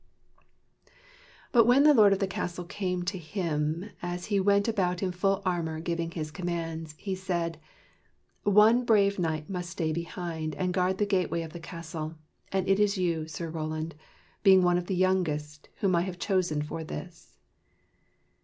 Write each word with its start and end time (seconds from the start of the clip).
But 1.51 1.65
when 1.65 1.83
the 1.83 1.93
lord 1.93 2.11
of 2.11 2.17
the 2.17 2.25
castle 2.25 2.65
came 2.65 3.03
to 3.03 3.19
him, 3.19 3.91
as 4.01 4.25
he 4.33 4.39
went 4.39 4.67
about 4.67 5.03
in 5.03 5.11
full 5.11 5.43
armor 5.45 5.79
giving 5.79 6.09
his 6.09 6.31
commands, 6.31 6.95
he 6.97 7.13
said:" 7.13 7.59
One 8.43 8.83
brave 8.83 9.19
knight 9.19 9.47
must 9.47 9.69
stay 9.69 9.91
behind 9.93 10.55
and 10.55 10.73
guard 10.73 10.97
the 10.97 11.05
gateway 11.05 11.43
of 11.43 11.53
the 11.53 11.59
castle, 11.59 12.15
and 12.51 12.67
it 12.67 12.79
is 12.79 12.97
you, 12.97 13.27
Sir 13.27 13.51
Roland, 13.51 13.93
being 14.41 14.63
one 14.63 14.79
of 14.79 14.87
the 14.87 14.95
youngest, 14.95 15.69
whom 15.81 15.95
I 15.95 16.01
have 16.01 16.17
chosen 16.17 16.63
for 16.63 16.83
this." 16.83 17.37